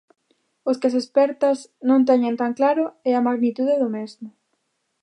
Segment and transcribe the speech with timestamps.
[0.69, 1.57] O que as expertas
[1.89, 4.27] non teñen tan claro é a magnitude do mesmo.